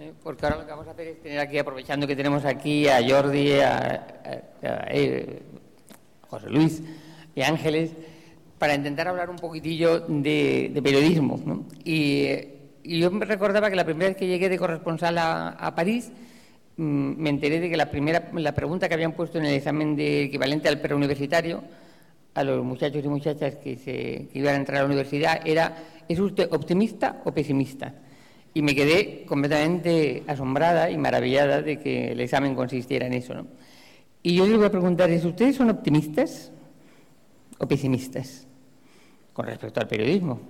[0.00, 2.86] Eh, porque ahora lo que vamos a hacer es tener aquí, aprovechando que tenemos aquí
[2.86, 4.06] a Jordi, a,
[4.62, 5.42] eh,
[6.28, 6.82] José Luis
[7.34, 7.90] y Ángeles,
[8.58, 11.66] para intentar hablar un poquitillo de, periodismo.
[11.84, 12.28] Y,
[12.84, 16.12] yo me recordaba que la primera vez que llegué de corresponsal a, París,
[16.76, 19.96] mm, me enteré de que la primera la pregunta que habían puesto en el examen
[19.96, 21.64] de equivalente al preuniversitario
[22.34, 25.76] a los muchachos y muchachas que, se, que iban a entrar a la universidad era
[26.08, 27.92] ¿es usted optimista o pesimista?
[28.58, 33.32] Y me quedé completamente asombrada y maravillada de que el examen consistiera en eso.
[33.32, 33.46] ¿no?
[34.20, 36.50] Y yo les voy a preguntar, ¿ustedes son optimistas
[37.56, 38.48] o pesimistas
[39.32, 40.40] con respecto al periodismo?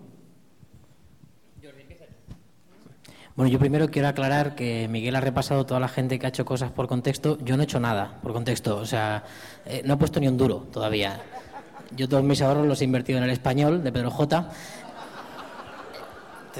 [3.37, 6.47] Bueno, yo primero quiero aclarar que Miguel ha repasado toda la gente que ha hecho
[6.47, 7.37] cosas por contexto.
[7.45, 8.79] Yo no he hecho nada por contexto.
[8.79, 9.23] O sea,
[9.67, 11.21] eh, no he puesto ni un duro todavía.
[11.95, 14.51] Yo todos mis ahorros los he invertido en el español de Pedro J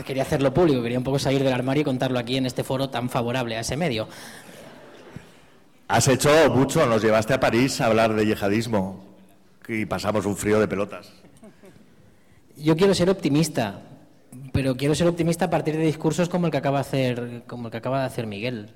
[0.05, 2.91] quería hacerlo público, quería un poco salir del armario y contarlo aquí en este foro
[2.91, 4.09] tan favorable a ese medio.
[5.89, 9.05] Has hecho mucho, nos llevaste a París a hablar de yihadismo
[9.69, 11.11] y pasamos un frío de pelotas.
[12.57, 13.83] Yo quiero ser optimista,
[14.53, 17.69] pero quiero ser optimista a partir de discursos como el que acaba de hacer, como
[17.69, 18.71] el que acaba de hacer Miguel.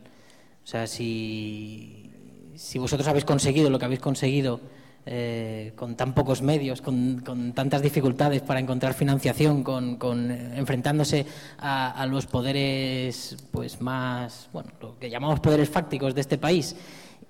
[0.62, 2.10] O sea, si,
[2.54, 4.60] si vosotros habéis conseguido lo que habéis conseguido
[5.04, 7.22] eh, con tan pocos medios, con,
[7.54, 11.26] tantas dificultades para encontrar financiación, con, enfrentándose
[11.58, 16.76] a, los poderes pues más, bueno, lo que llamamos poderes fácticos de este país.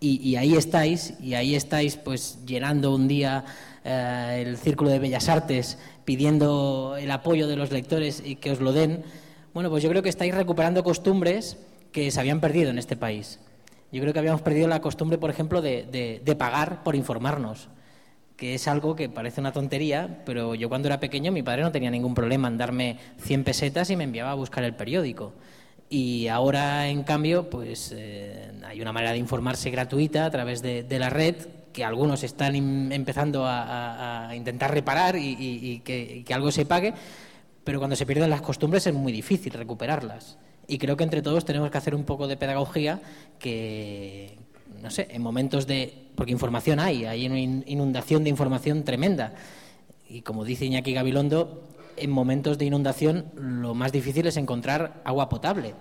[0.00, 3.44] Y, ahí estáis, y ahí estáis pues llenando un día
[3.84, 8.60] eh, el Círculo de Bellas Artes, pidiendo el apoyo de los lectores y que os
[8.60, 9.04] lo den.
[9.54, 11.56] Bueno, pues yo creo que estáis recuperando costumbres
[11.92, 13.38] que se habían perdido en este país.
[13.92, 17.68] Yo creo que habíamos perdido la costumbre, por ejemplo, de, pagar por informarnos,
[18.36, 21.72] que es algo que parece una tontería, pero yo cuando era pequeño mi padre no
[21.72, 25.34] tenía ningún problema en darme 100 pesetas y me enviaba a buscar el periódico.
[25.90, 30.86] Y ahora, en cambio, pues eh, hay una manera de informarse gratuita a través de,
[30.98, 31.36] la red
[31.74, 32.54] que algunos están
[32.92, 36.94] empezando a, intentar reparar y, que, que algo se pague,
[37.62, 40.38] pero cuando se pierden las costumbres es muy difícil recuperarlas.
[40.68, 43.00] Y creo que entre todos tenemos que hacer un poco de pedagogía
[43.38, 44.38] que,
[44.80, 45.92] no sé, en momentos de...
[46.14, 49.34] porque información hay, hay una inundación de información tremenda.
[50.08, 55.28] Y como dice Iñaki Gabilondo, en momentos de inundación lo más difícil es encontrar agua
[55.28, 55.74] potable.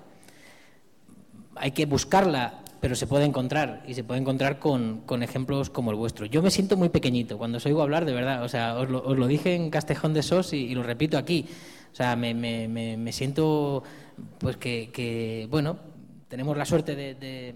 [1.55, 5.97] Hay que buscarla, pero se puede encontrar, y se puede encontrar con, ejemplos como el
[5.97, 6.25] vuestro.
[6.25, 8.43] Yo me siento muy pequeñito cuando os oigo hablar, de verdad.
[8.43, 11.45] O sea, os lo, dije en Castejón de Sos y lo repito aquí.
[11.91, 13.83] O sea, me, me, siento
[14.39, 15.79] pues que, bueno,
[16.27, 17.55] tenemos la suerte de,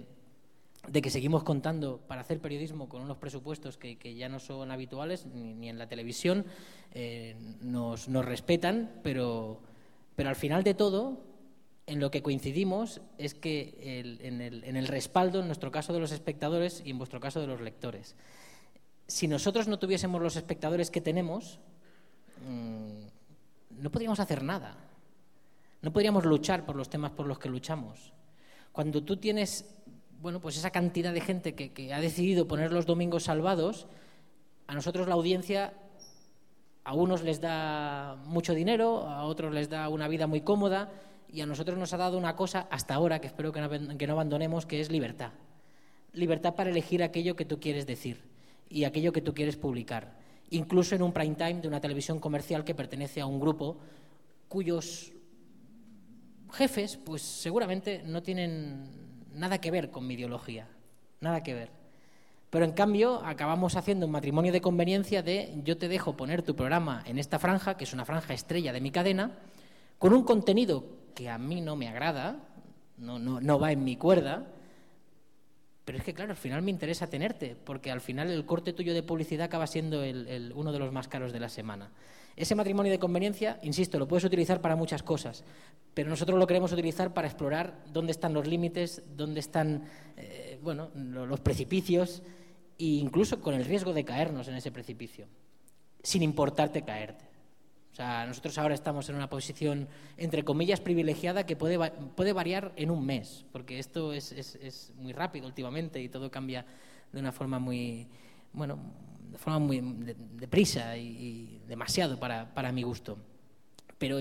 [1.02, 5.26] que seguimos contando para hacer periodismo con unos presupuestos que, que ya no son habituales,
[5.26, 6.46] ni, en la televisión,
[6.94, 9.62] eh, nos, respetan, pero,
[10.16, 11.22] pero al final de todo,
[11.88, 13.76] en lo que coincidimos es que
[14.22, 17.62] en, el, respaldo, en nuestro caso de los espectadores y en vuestro caso de los
[17.62, 18.16] lectores.
[19.08, 21.60] Si nosotros no tuviésemos los espectadores que tenemos,
[22.48, 23.06] mmm,
[23.82, 24.78] no podríamos hacer nada.
[25.86, 28.12] No podríamos luchar por los temas por los que luchamos.
[28.72, 29.72] Cuando tú tienes,
[30.20, 33.86] bueno, pues esa cantidad de gente que, ha decidido poner los domingos salvados,
[34.66, 35.76] a nosotros la audiencia
[36.86, 40.90] a unos les da mucho dinero, a otros les da una vida muy cómoda
[41.32, 44.08] y a nosotros nos ha dado una cosa hasta ahora que espero que no, que
[44.08, 45.34] no, abandonemos, que es libertad.
[46.14, 48.24] Libertad para elegir aquello que tú quieres decir
[48.70, 50.18] y aquello que tú quieres publicar
[50.50, 53.78] incluso en un prime time de una televisión comercial que pertenece a un grupo
[54.48, 55.12] cuyos
[56.56, 58.90] jefes, pues seguramente no tienen
[59.34, 60.68] nada que ver con mi ideología,
[61.22, 61.70] nada que ver.
[62.50, 66.56] Pero en cambio acabamos haciendo un matrimonio de conveniencia de yo te dejo poner tu
[66.56, 69.32] programa en esta franja, que es una franja estrella de mi cadena,
[70.00, 72.38] con un contenido que a mí no me agrada,
[72.98, 74.48] no, no, no va en mi cuerda,
[75.86, 78.94] pero es que, claro, al final me interesa tenerte, porque al final el corte tuyo
[78.94, 81.92] de publicidad acaba siendo el, uno de los más caros de la semana.
[82.36, 85.44] Ese matrimonio de conveniencia, insisto, lo puedes utilizar para muchas cosas,
[85.94, 89.86] pero nosotros lo queremos utilizar para explorar dónde están los límites, dónde están
[90.18, 92.22] eh, bueno, los precipicios,
[92.78, 95.28] e incluso con el riesgo de caernos en ese precipicio,
[96.04, 97.26] sin importarte caerte.
[97.94, 101.80] O sea, nosotros ahora estamos en una posición, entre comillas, privilegiada que puede,
[102.18, 106.66] puede variar en un mes, porque esto es, es, muy rápido últimamente y todo cambia
[107.14, 108.10] de una forma muy,
[108.52, 108.78] bueno,
[109.36, 109.82] de forma muy
[110.40, 113.18] deprisa y, demasiado para, para, mi gusto.
[113.98, 114.20] Pero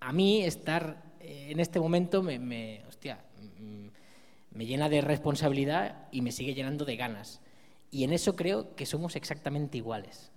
[0.00, 3.24] a mí estar en este momento me, me, hostia,
[3.60, 3.86] mm,
[4.50, 7.40] me llena de responsabilidad y me sigue llenando de ganas.
[7.92, 10.32] Y en eso creo que somos exactamente iguales.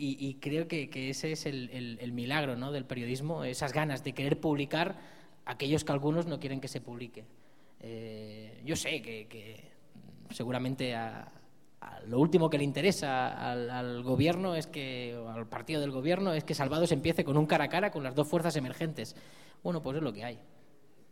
[0.00, 2.70] Y, creo que, ese es el, milagro ¿no?
[2.70, 4.96] del periodismo, esas ganas de querer publicar
[5.44, 7.24] aquellos que algunos no quieren que se publique.
[7.80, 9.72] Eh, yo sé que,
[10.30, 11.32] seguramente a,
[12.06, 16.54] lo último que le interesa al, gobierno es que, al partido del gobierno, es que
[16.54, 19.14] Salvados empiece con un cara a cara con las dos fuerzas emergentes.
[19.62, 20.38] Bueno, pues es lo que hay.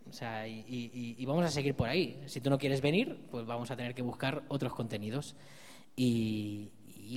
[0.09, 2.21] O sea, y, vamos a seguir por ahí.
[2.25, 5.35] Si tú no quieres venir, pues vamos a tener que buscar otros contenidos.
[5.95, 6.69] Y,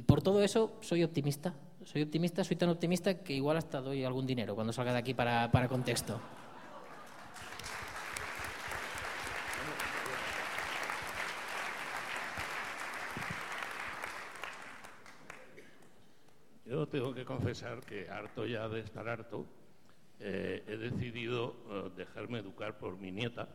[0.06, 1.54] por todo eso soy optimista.
[1.84, 5.14] Soy optimista, soy tan optimista que igual hasta doy algún dinero cuando salga de aquí
[5.14, 6.20] para, para contexto.
[16.70, 19.44] Yo tengo que confesar que harto ya de estar harto,
[20.20, 23.48] eh, he decidido eh, dejarme educar por mi nieta,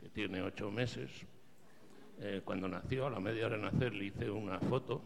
[0.00, 1.10] que tiene ocho meses.
[2.20, 5.02] Eh, cuando nació, a la media hora de nacer, le hice una foto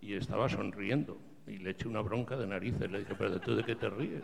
[0.00, 1.18] y estaba sonriendo.
[1.46, 2.90] Y le eché una bronca de narices.
[2.90, 4.22] Le dije, pero tú de qué te ríes?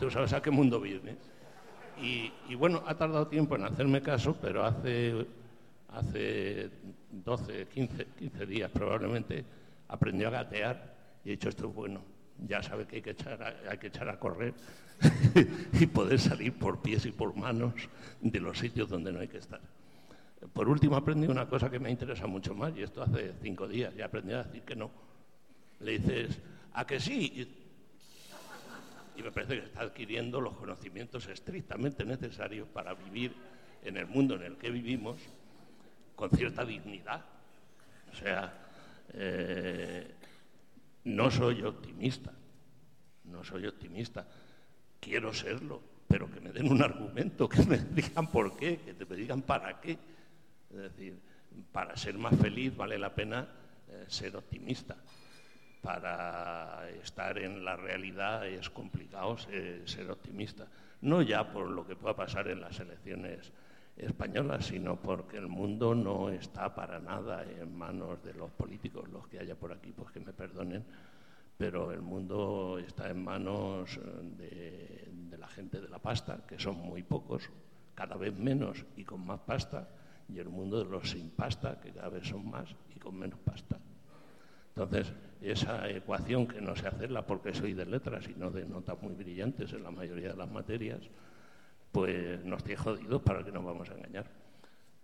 [0.00, 1.18] ¿Tú sabes a qué mundo vienes?
[2.02, 5.14] Y, y, bueno, ha tardado tiempo en hacerme caso, pero hace,
[5.90, 6.70] hace
[7.12, 9.44] 12, 15, 15 días probablemente
[9.86, 10.97] aprendió a gatear
[11.28, 12.00] y he dicho, esto es bueno,
[12.46, 14.54] ya sabe que hay que echar a, correr
[15.78, 17.74] y poder salir por pies y por manos
[18.22, 19.60] de los sitios donde no hay que estar.
[20.54, 23.92] Por último, aprendí una cosa que me interesa mucho más, y esto hace cinco días,
[23.94, 24.90] y aprendí a decir que no.
[25.80, 26.40] Le dices,
[26.72, 27.46] ¿a que sí?
[29.14, 33.34] Y me parece que está adquiriendo los conocimientos estrictamente necesarios para vivir
[33.84, 35.18] en el mundo en el que vivimos
[36.16, 37.22] con cierta dignidad.
[38.10, 38.50] O sea,
[39.12, 40.14] eh,
[41.04, 42.32] no soy optimista,
[43.24, 44.26] no soy optimista.
[45.00, 49.16] Quiero serlo, pero que me den un argumento, que me digan por qué, que me
[49.16, 49.98] digan para qué.
[50.70, 51.18] Es decir,
[51.72, 53.48] para ser más feliz vale la pena
[53.88, 54.96] eh, ser optimista.
[55.80, 60.66] Para estar en la realidad es complicado ser optimista.
[61.02, 63.52] No ya por lo que pueda pasar en las elecciones
[63.98, 69.26] españolas, sino porque el mundo no está para nada en manos de los políticos, los
[69.28, 70.84] que haya por aquí, pues que me perdonen,
[71.56, 73.98] pero el mundo está en manos
[74.36, 77.50] de, de la gente de la pasta, que son muy pocos,
[77.94, 79.88] cada vez menos y con más pasta,
[80.28, 83.38] y el mundo de los sin pasta, que cada vez son más y con menos
[83.40, 83.78] pasta.
[84.68, 89.02] Entonces, esa ecuación que no sé hacerla porque soy de letras y no de notas
[89.02, 91.00] muy brillantes en la mayoría de las materias,
[91.92, 94.26] pues nos tiene jodidos para que nos vamos a engañar.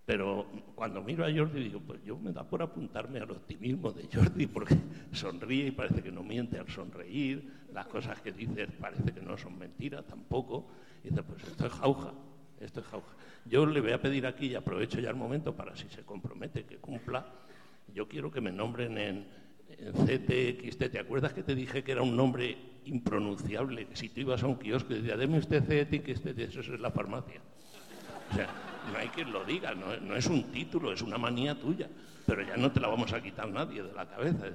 [0.06, 4.06] Pero cuando miro a Jordi digo, pues yo me da por apuntarme al optimismo de
[4.12, 4.76] Jordi porque
[5.12, 9.38] sonríe y parece que no miente al sonreír, las cosas que dice parece que no
[9.38, 10.68] son mentiras tampoco.
[11.02, 12.12] Y dice, pues esto es jauja,
[12.60, 13.14] esto es jauja.
[13.46, 16.64] Yo le voy a pedir aquí, y aprovecho ya el momento para si se compromete
[16.64, 17.26] que cumpla,
[17.94, 19.26] yo quiero que me nombren en,
[19.68, 20.90] CTXT.
[20.90, 22.56] ¿Te acuerdas que te dije que era un nombre
[22.86, 23.86] impronunciable?
[23.86, 26.90] Que si tú ibas a un kiosco y decías, deme usted CTXT, eso es la
[26.90, 27.40] farmacia.
[28.30, 28.48] O sea,
[28.92, 31.88] no hay quien lo diga, no, es un título, es una manía tuya,
[32.26, 34.46] pero ya no te la vamos a quitar nadie de la cabeza.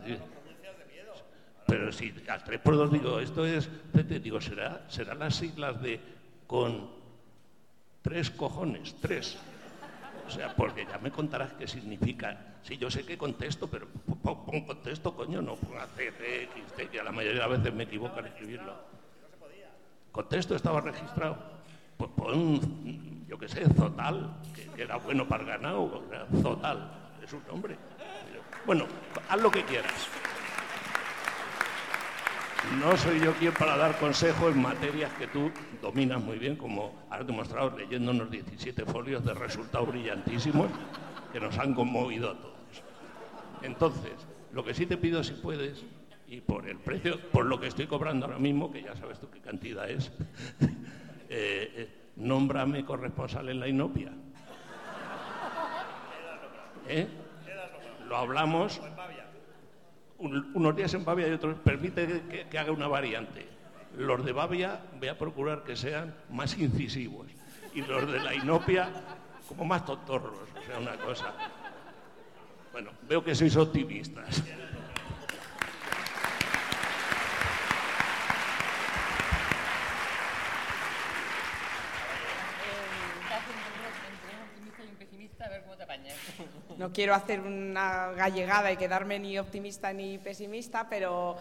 [1.68, 5.82] pero si al 3 por 2 digo, esto es, CT, digo, será, será las siglas
[5.82, 6.00] de
[6.48, 6.90] con
[8.02, 9.38] tres cojones, tres.
[10.30, 12.38] O sea, porque ya me contarás qué significa.
[12.62, 13.88] Sí, yo sé qué contesto, pero
[14.22, 18.20] pon contexto, coño, no ponga CT, que a la mayoría de las veces me equivoco
[18.20, 18.76] al escribirlo.
[20.12, 21.36] Contexto estaba registrado.
[21.98, 26.04] Pues pon, yo qué sé, Zotal, que, era bueno para el ganado,
[26.44, 26.92] Zotal,
[27.24, 27.76] es un nombre.
[28.68, 28.86] Bueno,
[29.30, 30.08] haz lo que quieras.
[32.80, 35.52] No soy yo quien para dar consejo en materias que tú
[35.82, 40.70] dominas muy bien, como has demostrado leyéndonos 17 folios de resultados brillantísimos
[41.32, 42.84] que nos han conmovido a todos.
[43.64, 44.14] Entonces,
[44.54, 45.84] lo que sí te pido si puedes,
[46.28, 49.30] y por el precio, por lo que estoy cobrando ahora mismo, que ya sabes tú
[49.30, 50.08] qué cantidad es,
[50.60, 54.12] eh, eh, nómbrame corresponsal en la inopia.
[56.88, 57.08] ¿Eh?
[58.08, 58.82] Lo hablamos
[60.20, 63.46] unos días en Bavia y otros, permite que, haga una variante.
[63.98, 67.28] Los de Bavia voy a procurar que sean más incisivos
[67.74, 68.90] y los de la inopia
[69.48, 71.34] como más tontorros, o sea, una cosa.
[72.72, 74.44] Bueno, veo que sois optimistas.
[86.80, 91.36] No quiero hacer una gallegada y quedarme ni optimista ni pesimista, pero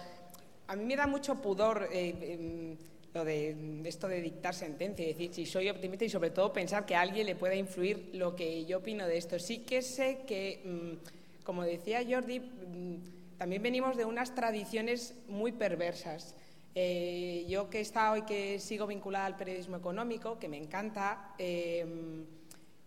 [0.67, 2.77] a mí me da mucho pudor eh, em,
[3.15, 6.85] lo de esto de dictar sentencia, y decir si soy optimista y sobre todo pensar
[6.85, 9.39] que a alguien le pueda influir lo que yo opino de esto.
[9.39, 15.53] Sí que sé que, mm, como decía Jordi, mm, también venimos de unas tradiciones muy
[15.53, 16.35] perversas.
[16.75, 21.33] Eh, yo que he estado y que sigo vinculada al periodismo económico, que me encanta,
[21.39, 21.87] eh,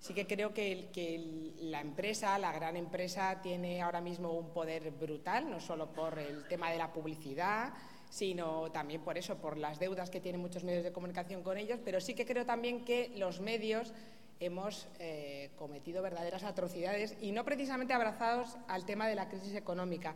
[0.01, 5.49] sí que creo que, la empresa, la gran empresa, tiene ahora mismo un poder brutal,
[5.49, 7.71] no solo por el tema de la publicidad,
[8.09, 11.79] sino también por eso, por las deudas que tienen muchos medios de comunicación con ellos,
[11.85, 13.93] pero sí que creo también que los medios
[14.39, 20.15] hemos eh, cometido verdaderas atrocidades y no precisamente abrazados al tema de la crisis económica.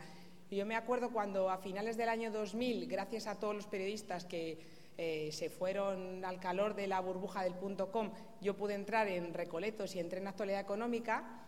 [0.50, 4.58] Yo me acuerdo cuando a finales del año 2000, gracias a todos los periodistas que
[4.98, 8.10] eh, se fueron al calor de la burbuja del punto com,
[8.40, 11.42] yo pude entrar en Recoletos y entré en Actualidad Económica,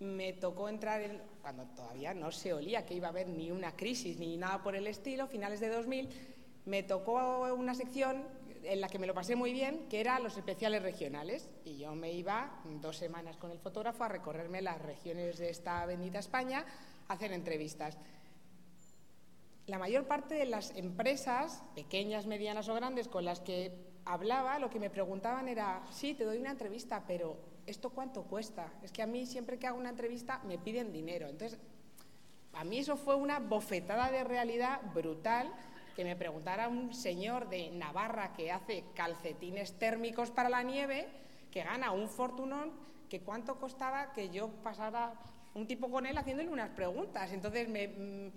[0.00, 3.76] me tocó entrar en, cuando todavía no se olía que iba a haber ni una
[3.76, 6.08] crisis ni nada por el estilo, finales de 2000,
[6.66, 8.24] me tocó una sección
[8.64, 11.48] en la que me lo pasé muy bien, que era los especiales regionales.
[11.64, 15.84] Y yo me iba dos semanas con el fotógrafo a recorrerme las regiones de esta
[15.86, 16.64] bendita España,
[17.08, 17.98] a hacer entrevistas
[19.66, 23.72] la mayor parte de las empresas, pequeñas, medianas o grandes, con las que
[24.04, 28.72] hablaba, lo que me preguntaban era, sí, te doy una entrevista, pero ¿esto cuánto cuesta?
[28.82, 31.28] Es que a mí siempre que hago una entrevista me piden dinero.
[31.28, 31.58] Entonces,
[32.54, 35.52] a mí eso fue una bofetada de realidad brutal
[35.94, 41.08] que me preguntara un señor de Navarra que hace calcetines térmicos para la nieve,
[41.50, 42.72] que gana un fortunón,
[43.08, 45.14] que cuánto costaba que yo pasara
[45.54, 47.30] un tipo con él haciéndole unas preguntas.
[47.32, 48.32] Entonces me mm,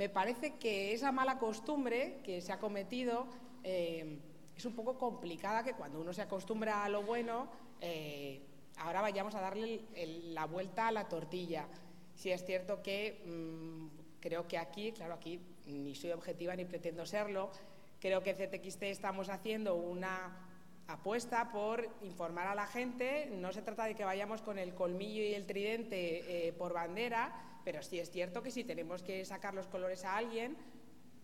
[0.00, 3.26] me parece que esa mala costumbre que se ha cometido
[3.62, 4.18] eh,
[4.56, 7.48] es un poco complicada, que cuando uno se acostumbra a lo bueno,
[7.82, 8.40] eh,
[8.78, 9.82] ahora vayamos a darle
[10.32, 11.66] la vuelta a la tortilla.
[12.14, 17.04] Si es cierto que mm, creo que aquí, claro, aquí ni soy objetiva ni pretendo
[17.04, 17.50] serlo,
[18.00, 20.48] creo que CTXT estamos haciendo una
[20.86, 23.28] apuesta por informar a la gente.
[23.32, 27.49] No se trata de que vayamos con el colmillo y el tridente eh, por bandera,
[27.64, 30.56] pero sí es cierto que si tenemos que sacar los colores a alguien,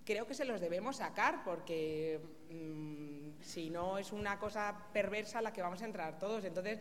[0.04, 5.52] creo que se los debemos sacar, porque mm, si no es una cosa perversa la
[5.52, 6.44] que vamos a entrar todos.
[6.44, 6.78] Entonces,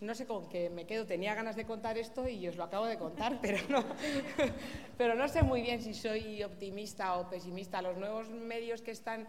[0.00, 1.04] no sé con qué me quedo.
[1.04, 3.84] Tenía ganas de contar esto y os lo acabo de contar, pero no,
[4.96, 7.82] pero no sé muy bien si soy optimista o pesimista.
[7.82, 9.26] Los nuevos medios que están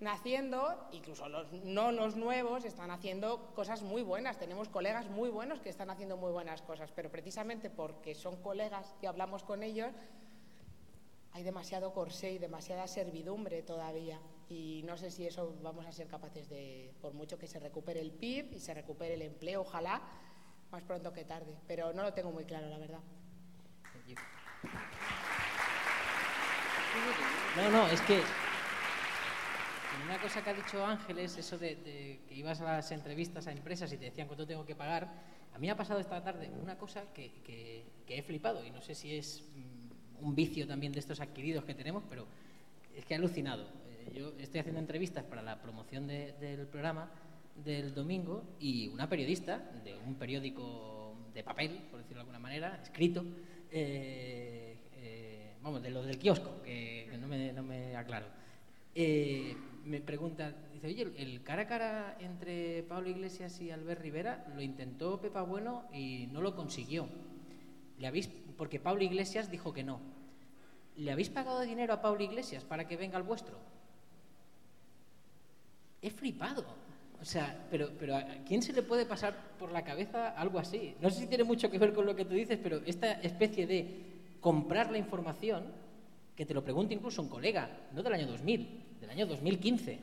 [0.00, 4.38] naciendo, incluso los, no los nuevos, están haciendo cosas muy buenas.
[4.38, 8.94] Tenemos colegas muy buenos que están haciendo muy buenas cosas, pero precisamente porque son colegas
[9.02, 9.92] y hablamos con ellos,
[11.32, 14.20] hay demasiado corsé y demasiada servidumbre todavía.
[14.48, 18.00] Y no sé si eso vamos a ser capaces de, por mucho que se recupere
[18.00, 20.00] el PIB y se recupere el empleo, ojalá,
[20.70, 21.54] más pronto que tarde.
[21.66, 23.00] Pero no lo tengo muy claro, la verdad.
[27.56, 28.22] No, no, es que
[30.08, 33.92] una cosa que ha dicho Ángeles, eso de, que ibas a las entrevistas a empresas
[33.92, 35.06] y te decían cuánto tengo que pagar,
[35.54, 39.14] a mí ha pasado esta tarde una cosa que, he flipado y no sé si
[39.14, 42.26] es mm, un vicio también de estos adquiridos que tenemos, pero
[42.96, 43.64] es que he alucinado.
[43.90, 47.10] Eh, yo estoy haciendo entrevistas para la promoción del programa
[47.62, 52.80] del domingo y una periodista de un periódico de papel, por decirlo de alguna manera,
[52.82, 53.26] escrito,
[53.70, 58.38] eh, eh, vamos, de los del kiosco, que, no, me, no me aclaro
[59.88, 64.60] me pregunta, dice, oye, el cara a cara entre Pablo Iglesias y Albert Rivera lo
[64.60, 67.08] intentó Pepa Bueno y no lo consiguió.
[67.98, 70.00] ¿Le habéis, porque Pablo Iglesias dijo que no.
[70.96, 73.56] ¿Le habéis pagado dinero a Pablo Iglesias para que venga al vuestro?
[76.02, 76.64] He flipado.
[77.20, 80.94] O sea, pero, pero ¿a quién se le puede pasar por la cabeza algo así?
[81.00, 83.66] No sé si tiene mucho que ver con lo que tú dices, pero esta especie
[83.66, 85.64] de comprar la información,
[86.36, 89.98] que te lo pregunte incluso un colega, no del año 2000, del año 2015.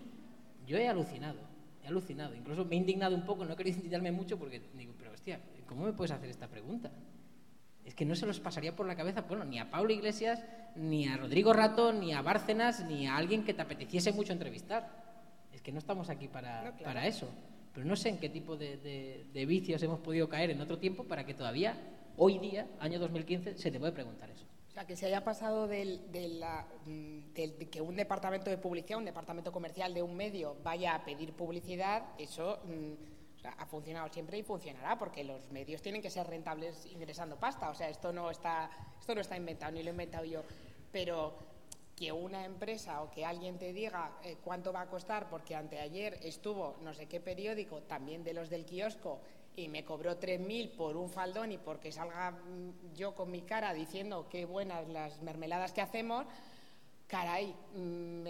[0.66, 1.40] Yo he alucinado,
[1.84, 2.36] he alucinado.
[2.36, 5.40] Incluso me he indignado un poco, no he querido indignarme mucho porque digo, pero hostia,
[5.68, 6.92] ¿cómo me puedes hacer esta pregunta?
[7.84, 10.44] Es que no se los pasaría por la cabeza, bueno, ni a Pablo Iglesias,
[10.76, 15.06] ni a Rodrigo Rato, ni a Bárcenas, ni a alguien que te apeteciese mucho entrevistar.
[15.54, 17.30] Es que no estamos aquí para, para eso.
[17.74, 21.04] Pero no sé en qué tipo de, de vicios hemos podido caer en otro tiempo
[21.04, 21.78] para que todavía,
[22.18, 25.70] hoy día, año 2015, se te puede preguntar eso sea, que se haya pasado mm,
[27.34, 31.34] de, que un departamento de publicidad, un departamento comercial de un medio vaya a pedir
[31.34, 36.86] publicidad, eso mm, ha funcionado siempre y funcionará, porque los medios tienen que ser rentables
[36.88, 37.70] ingresando pasta.
[37.70, 40.44] O sea, esto no está, esto no está inventado, ni lo he inventado yo.
[40.92, 41.38] Pero
[41.96, 46.20] que una empresa o que alguien te diga eh, cuánto va a costar, porque anteayer
[46.22, 49.22] estuvo no sé qué periódico, también de los del kiosco,
[49.56, 53.74] y me cobró 3.000 por un faldón y porque salga mm, yo con mi cara
[53.74, 56.26] diciendo qué buenas las mermeladas que hacemos,
[57.08, 58.28] caray, mm,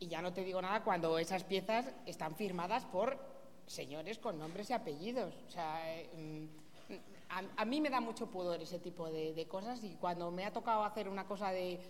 [0.00, 3.18] y ya no te digo nada cuando esas piezas están firmadas por
[3.66, 5.34] señores con nombres y apellidos.
[5.48, 5.80] O sea,
[6.14, 6.44] mm,
[7.56, 10.52] a, mí me da mucho pudor ese tipo de, de, cosas y cuando me ha
[10.52, 11.80] tocado hacer una cosa de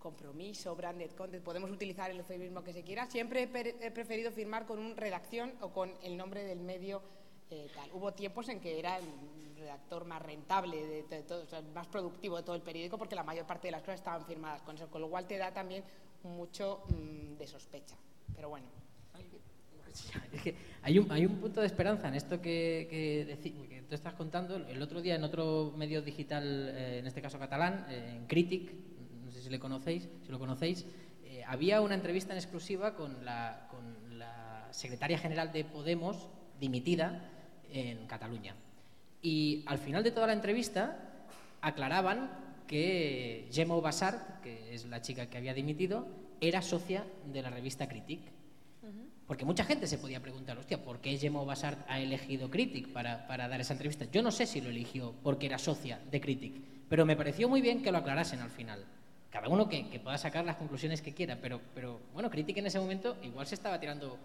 [0.00, 3.06] compromiso, branded content, podemos utilizar el eufemismo que se quiera.
[3.06, 7.02] Siempre he, preferido firmar con una redacción o con el nombre del medio
[7.50, 7.68] eh.
[7.92, 9.04] Hubo tiempos en que era el
[9.56, 13.68] redactor más rentable, de, todo, más productivo de todo el periódico, porque la mayor parte
[13.68, 15.84] de las cosas estaban firmadas con eso, con lo cual te da también
[16.22, 17.96] mucho mm, de sospecha.
[18.34, 18.66] Pero bueno.
[20.82, 24.56] hay, un, hay un punto de esperanza en esto que, que, tú estás contando.
[24.56, 28.72] El otro día en otro medio digital, eh, en este caso catalán, eh, en Critic,
[29.24, 30.86] no sé si le conocéis, si lo conocéis,
[31.46, 36.28] había una entrevista en exclusiva con la, con la secretaria general de Podemos,
[36.60, 37.39] dimitida,
[37.72, 38.54] en Cataluña.
[39.22, 40.96] Y al final de toda la entrevista
[41.60, 42.30] aclaraban
[42.66, 46.06] que Gemma Bassart, que es la chica que había dimitido,
[46.40, 48.20] era socia de la revista Critic.
[49.26, 53.28] Porque mucha gente se podía preguntar, hostia, ¿por qué Gemma Bassart ha elegido Critic para,
[53.28, 54.04] para, dar esa entrevista?
[54.10, 56.54] Yo no sé si lo eligió porque era socia de Critic,
[56.88, 58.84] pero me pareció muy bien que lo aclarasen al final.
[59.30, 62.66] Cada uno que, que pueda sacar las conclusiones que quiera, pero, pero bueno, Critic en
[62.66, 64.18] ese momento igual se estaba tirando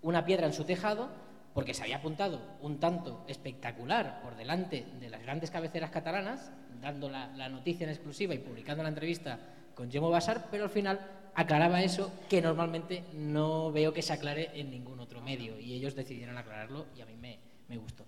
[0.00, 1.10] una piedra en su tejado
[1.56, 7.08] porque se había apuntado un tanto espectacular por delante de las grandes cabeceras catalanas, dando
[7.08, 9.38] la, noticia en exclusiva y publicando la entrevista
[9.74, 11.00] con Gemma Basar, pero al final
[11.34, 15.94] aclaraba eso que normalmente no veo que se aclare en ningún otro medio y ellos
[15.94, 17.38] decidieron aclararlo y a mí me,
[17.70, 18.04] me gustó.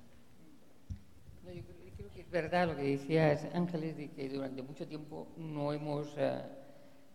[1.47, 1.63] yo
[1.97, 6.13] creo, que es verdad lo que decías Ángeles de que durante mucho tiempo no hemos
[6.19, 6.43] eh,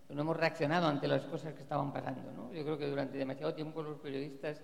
[0.09, 2.31] no hemos reaccionado ante las cosas que estaban pasando.
[2.31, 2.51] ¿no?
[2.51, 4.63] Yo creo que durante demasiado tiempo los periodistas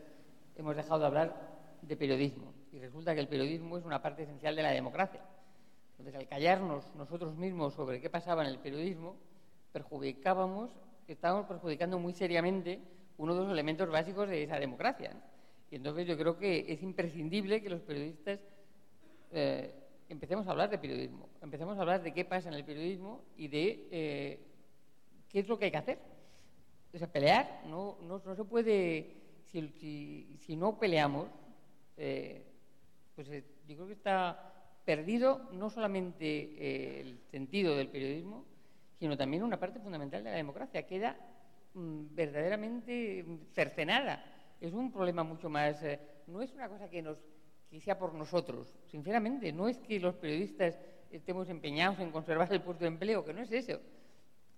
[0.55, 2.53] hemos dejado de hablar de periodismo.
[2.71, 5.21] Y resulta que el periodismo es una parte esencial de la democracia.
[5.91, 9.17] Entonces, al callarnos nosotros mismos sobre qué pasaba en el periodismo,
[9.71, 10.71] perjudicábamos,
[11.07, 12.79] estábamos perjudicando muy seriamente
[13.17, 15.11] uno de los elementos básicos de esa democracia.
[15.69, 18.39] Y entonces yo creo que es imprescindible que los periodistas
[19.31, 19.73] eh,
[20.07, 23.47] empecemos a hablar de periodismo, empecemos a hablar de qué pasa en el periodismo y
[23.47, 24.39] de eh,
[25.27, 25.99] qué es lo que hay que hacer.
[26.93, 29.17] O sea, pelear no, no, no se puede,
[29.51, 31.27] si, si no peleamos,
[31.99, 32.41] eh,
[33.13, 34.53] pues eh, yo creo que está
[34.85, 38.45] perdido no solamente eh, el sentido del periodismo,
[38.97, 40.87] sino también una parte fundamental de la democracia.
[40.87, 41.17] Queda
[41.73, 44.23] mm, verdaderamente cercenada.
[44.61, 45.83] Es un problema mucho más.
[46.27, 47.17] no es una cosa que, nos,
[47.69, 49.51] que por nosotros, sinceramente.
[49.51, 50.79] No es que los periodistas
[51.11, 53.79] estemos empeñados en conservar el puesto de empleo, que no es eso.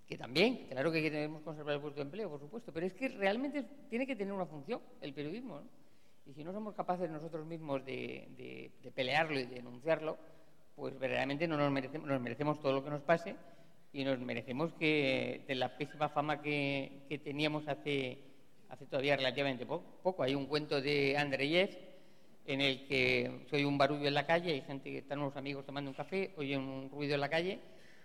[0.08, 3.10] Que también, claro que queremos conservar el puesto de empleo, por supuesto, pero es que
[3.10, 5.62] realmente tiene que tener una función el periodismo.
[5.62, 5.81] ¿no?
[6.26, 10.18] Y si no somos capaces nosotros mismos de, pelearlo y de denunciarlo,
[10.76, 13.36] pues verdaderamente no nos merecemos, nos merecemos todo lo que nos pase
[13.94, 18.20] y nos merecemos que de la pésima fama que, teníamos hace,
[18.70, 20.24] hace todavía relativamente poco.
[20.24, 21.92] Hay un cuento de Andreyev
[22.46, 25.66] en el que soy un barullo en la calle, hay gente que están unos amigos
[25.66, 27.60] tomando un café, oyen un ruido en la calle,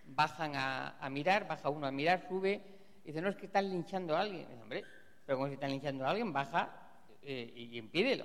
[0.06, 2.60] bajan a, mirar, baja uno a mirar, sube,
[3.04, 4.46] y dice, no, es que están linchando a alguien.
[4.60, 4.84] hombre,
[5.24, 6.85] pero como si están linchando a alguien, baja,
[7.26, 8.24] eh, y impídelo.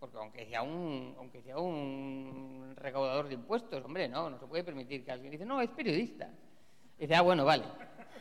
[0.00, 4.64] Porque aunque sea un aunque sea un recaudador de impuestos, hombre, no, no se puede
[4.64, 6.28] permitir que alguien dice, no, es periodista.
[6.98, 7.64] Y dice, ah, bueno, vale.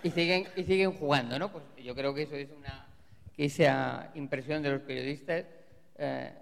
[0.04, 1.52] Y siguen, y siguen jugando, ¿no?
[1.52, 2.88] Pues yo creo que eso es una
[3.36, 5.46] que esa impresión de los periodistas,
[5.98, 6.34] eh,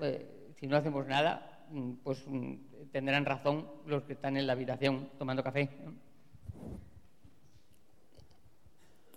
[0.00, 2.54] eh, si no hacemos nada, mm, pues mm,
[2.92, 5.70] tendrán razón los que están en la habitación tomando café.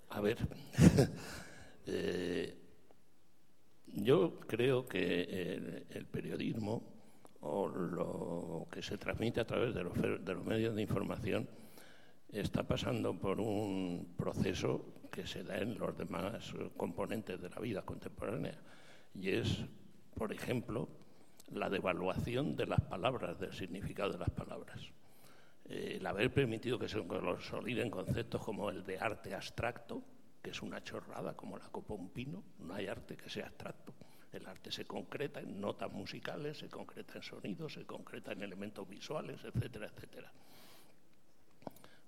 [0.10, 0.38] A ver,
[4.03, 6.83] Yo creo que el, periodismo
[7.41, 11.47] o lo que se transmite a través de los, medios de información
[12.29, 17.81] está pasando por un proceso que se da en los demás componentes de la vida
[17.81, 18.60] contemporánea
[19.15, 19.65] y es,
[20.13, 20.89] por ejemplo,
[21.51, 24.79] la devaluación de las palabras, del significado de las palabras.
[25.65, 30.03] el haber permitido que se consoliden conceptos como el de arte abstracto,
[30.47, 33.93] es una chorrada como la copa un pino, no hay arte que sea abstracto.
[34.31, 38.88] El arte se concreta en notas musicales, se concreta en sonidos, se concreta en elementos
[38.88, 40.31] visuales, etcétera, etcétera.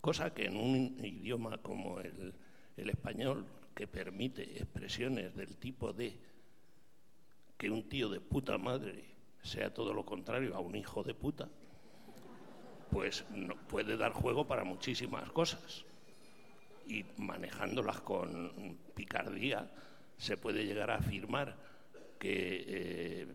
[0.01, 2.33] Cosa que en un idioma como el,
[2.77, 6.19] el español, que permite expresiones del tipo de
[7.57, 9.05] que un tío de puta madre
[9.41, 11.47] sea todo lo contrario a un hijo de puta,
[12.91, 15.85] pues no, puede dar juego para muchísimas cosas
[16.89, 19.69] y manejándolas con picardía
[20.17, 21.55] se puede llegar a afirmar
[22.17, 23.27] que eh,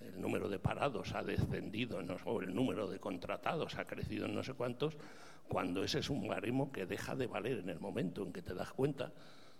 [0.00, 4.42] el número de parados ha descendido o el número de contratados ha crecido en no
[4.42, 4.96] sé cuántos,
[5.46, 8.54] cuando ese es un baremo que deja de valer en el momento en que te
[8.54, 9.12] das cuenta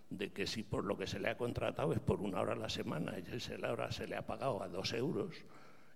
[0.09, 2.57] de que si por lo que se le ha contratado es por una hora a
[2.57, 5.35] la semana y esa hora se le ha pagado a dos euros,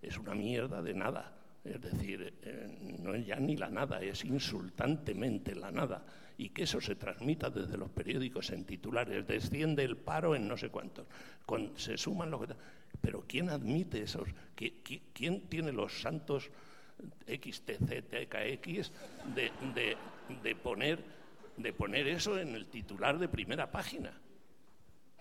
[0.01, 1.38] es una mierda de nada
[1.69, 6.03] Es decir, eh, no es ya ni la nada, es insultantemente la nada.
[6.37, 10.57] Y que eso se transmita desde los periódicos en titulares, desciende el paro en no
[10.57, 11.05] sé cuántos,
[11.75, 12.41] se suman los...
[13.01, 14.27] Pero ¿quién admite esos?
[14.55, 16.49] ¿Quién tiene los santos
[17.27, 18.91] XTC, TKX
[19.35, 19.95] de,
[21.57, 24.19] de poner eso en el titular de primera página?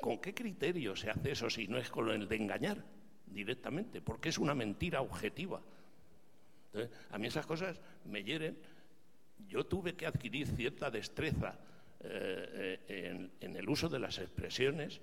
[0.01, 2.85] ¿Con qué criterio se hace eso si no es con el de engañar
[3.27, 4.01] directamente?
[4.01, 5.61] Porque es una mentira objetiva.
[7.11, 8.57] A mí esas cosas me hieren.
[9.49, 11.59] Yo tuve que adquirir cierta destreza
[12.01, 15.01] eh, eh, en, el uso de las expresiones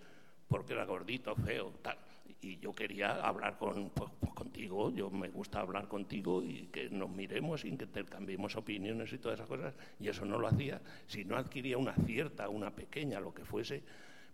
[0.47, 1.97] porque era gordito, feo, tal.
[2.41, 6.89] Y yo quería hablar con, pues, pues, contigo, yo me gusta hablar contigo y que
[6.89, 9.73] nos miremos y que intercambiemos opiniones y todas esas cosas.
[9.99, 13.83] Y eso no lo hacía si no adquiría una cierta, una pequeña, lo que fuese,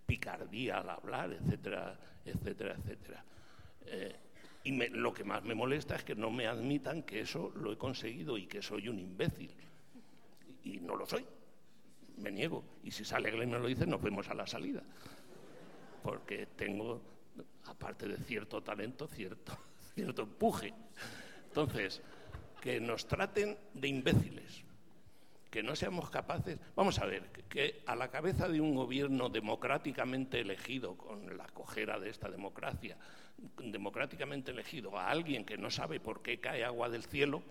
[0.05, 3.23] picardía al hablar, etcétera, etcétera, etcétera.
[3.85, 4.15] Eh,
[4.63, 7.77] y lo que más me molesta es que no me admitan que eso lo he
[7.77, 9.51] conseguido y que soy un imbécil.
[10.63, 11.25] Y, no lo soy.
[12.17, 12.63] Me niego.
[12.83, 14.83] Y si sale Glenn me lo dice, nos vemos a la salida.
[16.03, 17.01] Porque tengo,
[17.65, 19.57] aparte de cierto talento, cierto,
[19.95, 20.73] cierto empuje.
[21.45, 22.01] Entonces,
[22.61, 24.63] que nos traten de imbéciles
[25.51, 26.57] que no seamos capaces.
[26.75, 31.99] Vamos a ver, que, a la cabeza de un gobierno democráticamente elegido, con la cojera
[31.99, 32.97] de esta democracia,
[33.57, 37.41] democráticamente elegido, a alguien que no sabe por qué cae agua del cielo,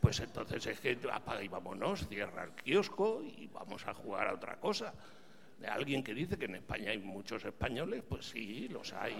[0.00, 4.34] pues entonces es que apaga y vámonos, cierra el kiosco y vamos a jugar a
[4.34, 4.92] otra cosa.
[5.58, 9.14] De alguien que dice que en España hay muchos españoles, pues sí, los hay,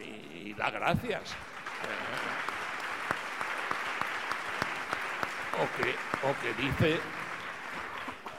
[0.00, 1.36] y, y da gracias
[6.22, 7.00] o que, dice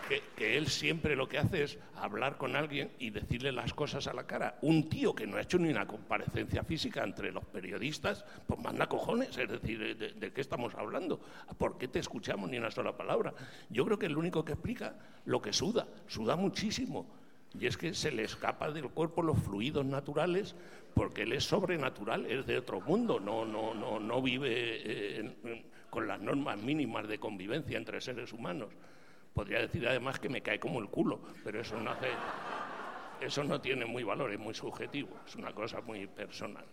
[0.08, 4.14] que, él siempre lo que hace es hablar con alguien y decirle las cosas a
[4.14, 4.58] la cara.
[4.62, 8.88] Un tío que no ha hecho ni una comparecencia física entre los periodistas, pues manda
[8.88, 11.20] cojones, es decir, ¿de, qué estamos hablando?
[11.58, 13.34] ¿Por qué te escuchamos ni una sola palabra?
[13.70, 17.06] Yo creo que es el único que explica lo que suda, suda muchísimo.
[17.60, 20.56] Y es que se le escapa del cuerpo los fluidos naturales
[20.96, 25.36] porque él es sobrenatural, es de otro mundo, no, no, no, no vive eh,
[25.90, 28.70] con las normas mínimas de convivencia entre seres humanos.
[29.34, 32.10] Podría decir además que me cae como el culo, pero eso no hace,
[33.20, 36.66] eso no tiene muy valor, es muy subjetivo, es una cosa muy personal.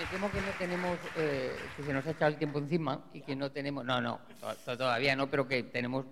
[0.00, 3.20] me temo que no tenemos, eh, que se nos ha echado el tiempo encima y
[3.20, 4.18] que no tenemos, no, no,
[4.64, 6.06] todavía no, pero que tenemos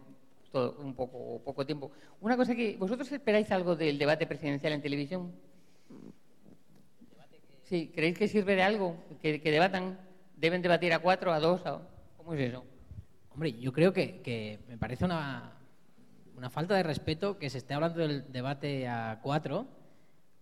[0.53, 1.91] todo, un poco, poco tiempo.
[2.21, 5.33] Una cosa que, ¿vosotros esperáis algo del debate presidencial en televisión?
[7.69, 8.97] Sí, ¿creéis que sirve de algo?
[9.21, 9.99] ¿Que, debatan?
[10.37, 11.61] ¿Deben debatir a cuatro, a dos?
[12.17, 12.65] ¿Cómo es eso?
[13.31, 15.53] Hombre, yo creo que, me parece una,
[16.35, 19.67] una falta de respeto que se esté hablando del debate a cuatro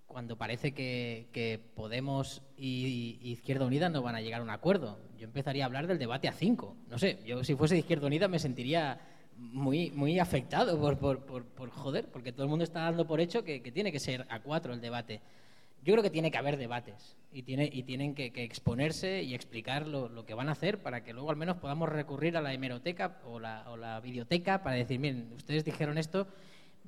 [0.07, 4.97] cuando parece que, Podemos y, Izquierda Unida no van a llegar a un acuerdo.
[5.19, 6.77] Yo empezaría a hablar del debate a cinco.
[6.89, 9.01] No sé, yo si fuese de Izquierda Unida me sentiría
[9.37, 13.63] muy, muy afectado por, por, joder, porque todo el mundo está dando por hecho que,
[13.63, 15.21] que tiene que ser a cuatro el debate.
[15.87, 19.87] Yo creo que tiene que haber debates y, tiene, y tienen que, exponerse y explicar
[19.87, 23.21] lo, que van a hacer para que luego al menos podamos recurrir a la hemeroteca
[23.25, 26.27] o la, o la videoteca para decir, miren, ustedes dijeron esto.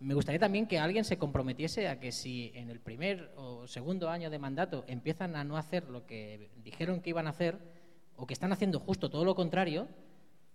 [0.01, 4.11] Me gustaría también que alguien se comprometiese a que si en el primer o segundo
[4.11, 7.57] año de mandato empiezan a no hacer lo que dijeron que iban a hacer
[8.17, 9.87] o que están haciendo justo todo lo contrario,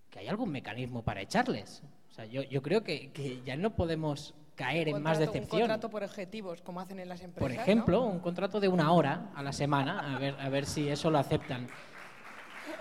[0.10, 1.82] que hay algún mecanismo para echarles.
[2.12, 5.62] O sea, yo, yo creo que, que ya no podemos caer en más decepción.
[5.62, 7.42] Un contrato por objetivos, como hacen en las empresas.
[7.42, 10.90] Por ejemplo, un contrato de una hora a la semana, a ver, a ver si
[10.90, 11.68] eso lo aceptan.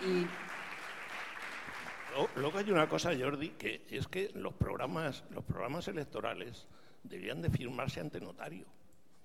[0.02, 0.26] Y...
[2.37, 6.66] Luego hay una cosa, Jordi, que es que los programas, los programas electorales
[7.02, 8.66] deberían de firmarse ante notario.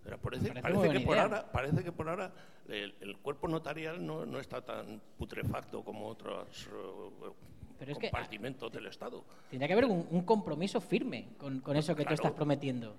[0.04, 2.32] Pero parece, que por ahora, parece que por ahora
[2.70, 7.34] el, cuerpo notarial no, no, está tan putrefacto como otros uh,
[7.78, 9.24] pero es compartimentos del Estado.
[9.50, 12.96] Tendría que haber un, compromiso firme con, eso que tú estás prometiendo.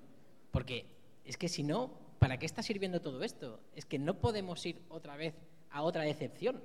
[0.51, 0.87] Porque
[1.25, 3.61] es que si no, ¿para qué está sirviendo todo esto?
[3.75, 5.35] Es que no podemos ir otra vez
[5.71, 6.63] a otra decepción.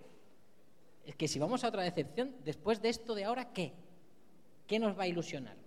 [1.06, 3.74] Es que si vamos a otra decepción, después de esto de ahora, ¿qué?
[4.68, 5.58] ¿Qué nos va a ilusionar?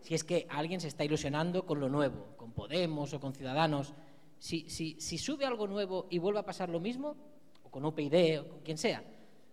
[0.00, 3.94] Si es que alguien se está ilusionando con lo nuevo, con Podemos o con Ciudadanos.
[4.38, 7.16] Si, si, si sube algo nuevo y vuelve a pasar lo mismo,
[7.64, 9.02] o con UPyD o con quien sea,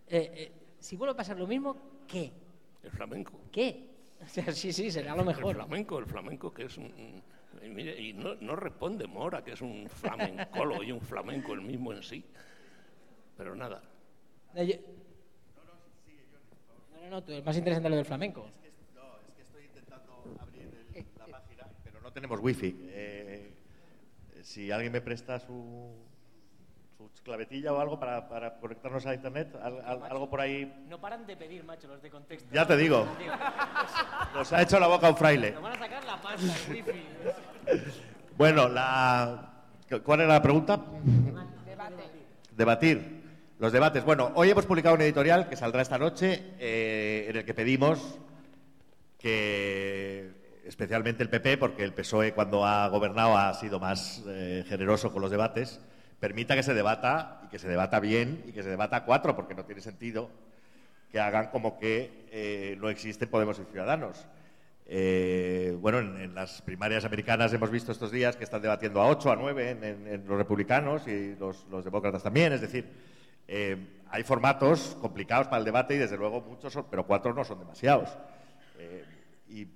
[0.06, 2.32] eh, eh, si vuelve a pasar lo mismo, ¿qué?
[2.84, 3.40] El flamenco.
[3.50, 3.90] ¿Qué?
[4.24, 5.50] O sea, sí, sí, será lo mejor.
[5.50, 7.22] El flamenco, el flamenco que es un...
[7.62, 12.02] Y, no, no, responde Mora, que es un flamencolo y un flamenco el mismo en
[12.02, 12.24] sí.
[13.36, 13.82] Pero nada.
[14.54, 14.62] No,
[17.02, 18.46] no, no, tú, es más interesante lo del flamenco.
[18.46, 20.70] Es que, no, es que estoy intentando abrir
[21.18, 22.76] la página, pero no tenemos wifi.
[22.88, 23.52] Eh,
[24.42, 25.92] si alguien me presta su,
[26.96, 30.84] su clavetilla o algo para, para conectarnos a internet, al- al- algo por ahí.
[30.88, 32.48] No paran de pedir, macho, los de contexto.
[32.52, 33.06] Ya te digo.
[34.34, 35.52] Nos ha hecho la boca un fraile.
[35.52, 37.02] Nos van a sacar la pasta, el wifi.
[38.36, 39.52] Bueno, la,
[40.04, 40.80] ¿cuál era la pregunta?
[41.64, 42.04] Debate.
[42.56, 43.24] Debatir.
[43.58, 44.04] Los debates.
[44.04, 48.18] Bueno, hoy hemos publicado un editorial que saldrá esta noche eh, en el que pedimos
[49.18, 55.12] que, especialmente el PP, porque el PSOE cuando ha gobernado ha sido más eh, generoso
[55.12, 55.80] con los debates,
[56.24, 59.54] permita que se debata y que se debata bien y que se debata cuatro, porque
[59.54, 60.30] no tiene sentido
[61.12, 64.24] que hagan como que eh, no existen Podemos y Ciudadanos.
[64.86, 69.30] Eh, bueno, en, las primarias americanas hemos visto estos días que están debatiendo a ocho,
[69.30, 72.54] a nueve en, los republicanos y los, demócratas también.
[72.54, 72.90] Es decir,
[73.46, 73.76] eh,
[74.08, 77.58] hay formatos complicados para el debate y desde luego muchos, son, pero cuatro no son
[77.58, 78.08] demasiados.
[79.46, 79.68] Y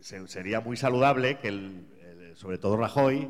[0.00, 3.28] se- sería muy saludable que, el- sobre todo Rajoy,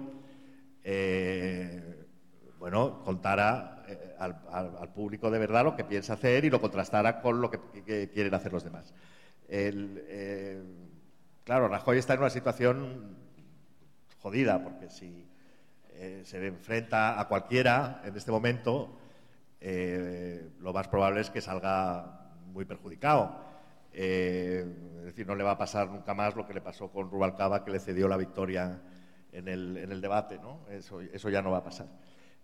[2.67, 7.41] bueno, contara eh, al, público de verdad lo que piensa hacer y lo contrastara con
[7.41, 7.61] lo que,
[8.13, 8.93] quieren hacer los demás.
[9.47, 10.65] Eh,
[11.45, 13.19] claro, Rajoy está en una situación
[14.19, 15.29] jodida, porque si
[15.91, 18.99] eh, se enfrenta a cualquiera en este momento,
[19.61, 23.45] lo más probable es que salga muy perjudicado.
[23.93, 27.65] Es decir, no le va a pasar nunca más lo que le pasó con Rubalcaba,
[27.65, 28.81] que le cedió la victoria
[29.31, 30.63] en el, en el debate, ¿no?
[30.69, 31.87] Eso, eso ya no va a pasar.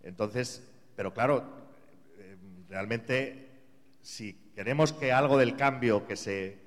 [0.03, 0.61] Entonces,
[0.95, 1.43] pero claro,
[2.17, 2.35] eh,
[2.69, 3.47] realmente,
[4.01, 6.57] si queremos que algo del cambio que se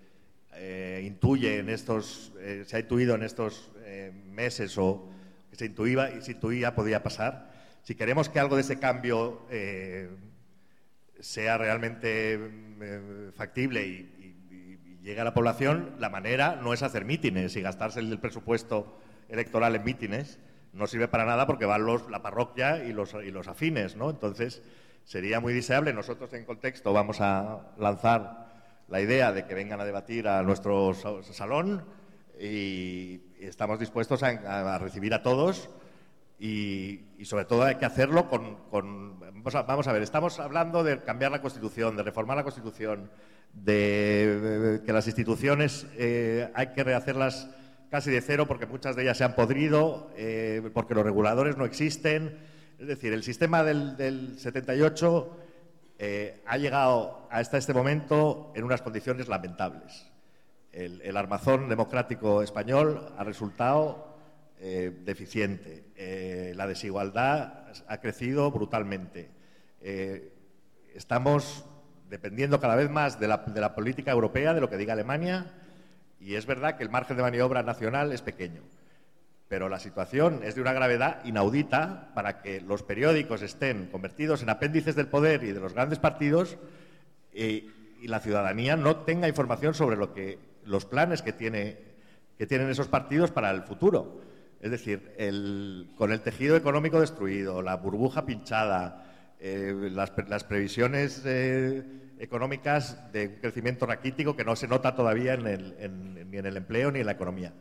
[0.55, 3.71] eh, intuye en estos, eh, se ha intuido en estos
[4.27, 5.09] meses o
[5.51, 7.51] que se intuía y se intuía podía pasar,
[7.83, 9.47] si queremos que algo de ese cambio
[11.21, 12.39] sea realmente
[13.35, 14.13] factible y-
[14.51, 18.99] y llegue a la población, la manera no es hacer mítines y gastarse el presupuesto
[19.29, 20.39] electoral en mítines.
[20.77, 24.11] No sirve para nada porque van los, la parroquia y los, y los afines, ¿no?
[24.11, 24.63] Entonces,
[25.05, 25.93] sería muy deseable.
[25.93, 28.47] Nosotros, en contexto, vamos a lanzar
[28.89, 31.85] la idea de que vengan a debatir a nuestro sa- salón
[32.39, 35.71] y, estamos dispuestos a- recibir a todos
[36.39, 38.57] y, y sobre todo hay que hacerlo con...
[38.71, 42.43] con- vamos, a, vamos a ver, estamos hablando de cambiar la Constitución, de reformar la
[42.43, 43.11] Constitución,
[43.53, 47.49] de, eh, que las instituciones eh, hay que rehacerlas
[47.97, 51.65] casi de cero porque muchas de ellas se han podrido, eh, porque los reguladores no
[51.65, 52.37] existen.
[52.79, 55.35] Es decir, el sistema del, del 78
[55.99, 60.13] eh, ha llegado hasta este momento en unas condiciones lamentables.
[60.73, 64.15] El, el armazón democrático español ha resultado
[64.61, 65.87] eh, deficiente.
[65.97, 69.31] Eh, la desigualdad ha crecido brutalmente.
[69.81, 70.35] Eh,
[70.95, 71.65] estamos
[72.11, 75.51] dependiendo cada vez más de la, de la política europea, de lo que diga Alemania,
[76.21, 78.63] y es verdad que el margen de maniobra nacional es pequeño.
[79.49, 84.51] Pero la situación es de una gravedad inaudita para que los periódicos estén convertidos en
[84.51, 86.57] apéndices del poder y de los grandes partidos
[87.33, 87.69] eh,
[88.01, 91.79] y la ciudadanía no tenga información sobre lo que, los planes que, tiene,
[92.39, 94.21] que tienen esos partidos para el futuro.
[94.61, 95.13] Es decir,
[95.97, 99.07] con el tejido económico destruido, la burbuja pinchada,
[99.39, 101.85] eh, las, las previsiones eh,
[102.19, 106.57] económicas de un crecimiento raquítico que no se nota todavía en el- ni en el
[106.57, 107.53] empleo ni en la economía.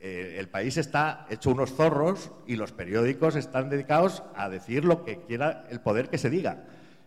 [0.00, 5.04] Eh, el país está hecho unos zorros y los periódicos están dedicados a decir lo
[5.04, 6.64] que quiera el poder que se diga.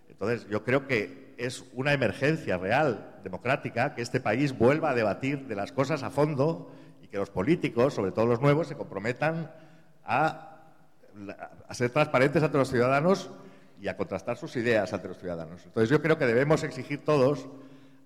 [0.09, 5.47] Entonces, yo creo que es una emergencia real, democrática, que este país vuelva a debatir
[5.47, 9.51] de las cosas a fondo y que los políticos, sobre todo los nuevos, se comprometan
[10.03, 10.47] a
[11.71, 13.29] ser transparentes ante los ciudadanos
[13.81, 15.65] y a contrastar sus ideas ante los ciudadanos.
[15.65, 17.47] Entonces, yo creo que debemos exigir todos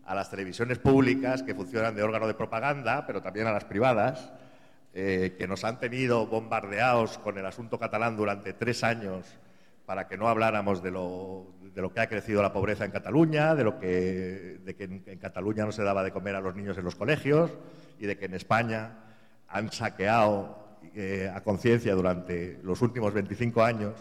[0.06, 4.32] a las televisiones públicas que funcionan de órgano de propaganda, pero también a las privadas,
[4.94, 9.26] eh, que nos han tenido bombardeados con el asunto catalán durante tres años
[9.86, 13.54] para que no habláramos de lo, de lo que ha crecido la pobreza en Cataluña,
[13.54, 16.78] de, lo que, de que en, Cataluña no se daba de comer a los niños
[16.78, 17.52] en los colegios
[18.00, 19.00] y de que en España
[19.50, 23.94] han saqueado eh, a conciencia durante los últimos 25 años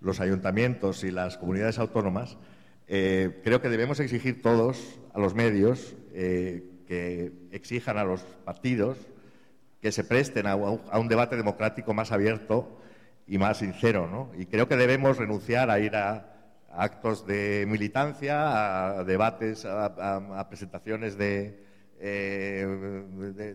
[0.00, 2.36] los ayuntamientos y las comunidades autónomas,
[2.88, 8.96] eh, creo que debemos exigir todos a los medios eh, que exijan a los partidos
[9.80, 12.80] que se presten a, un- debate democrático más abierto
[13.26, 14.08] y más sincero.
[14.10, 14.30] ¿no?
[14.36, 16.26] Y creo que debemos renunciar a ir a,
[16.72, 22.66] actos de militancia, a debates, a, presentaciones eh,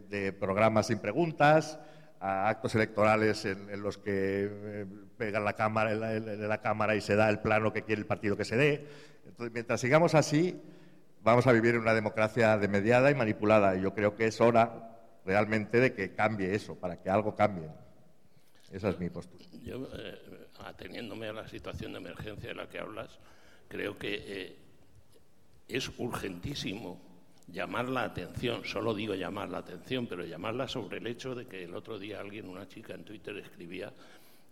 [0.10, 1.80] de programas sin preguntas,
[2.26, 4.86] actos electorales en, los que eh,
[5.18, 8.46] pegan la cámara, la cámara y se da el plano que quiere el partido que
[8.46, 8.88] se dé.
[9.26, 10.60] Entonces, mientras sigamos así,
[11.24, 13.76] vamos a vivir en una democracia demediada y manipulada.
[13.76, 17.70] Y yo creo que es hora realmente de que cambie eso, para que algo cambie.
[18.72, 19.44] Esa es mi postura.
[19.64, 23.20] Yo, eh, ateniéndome a la situación de emergencia de la que hablas,
[23.68, 24.56] creo que eh,
[25.68, 27.15] es urgentísimo
[27.48, 31.64] llamar la atención, solo digo llamar la atención, pero llamarla sobre el hecho de que
[31.64, 33.94] el otro día alguien, una chica en Twitter, escribía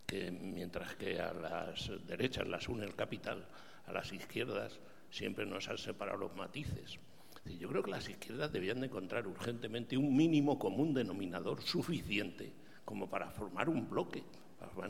[0.05, 3.45] que mientras que a las derechas las une el capital,
[3.85, 4.79] a las izquierdas
[5.09, 6.99] siempre nos han separado los matices.
[7.45, 12.53] Yo creo que las izquierdas debían de encontrar urgentemente un mínimo común denominador suficiente
[12.85, 14.23] como para formar un bloque.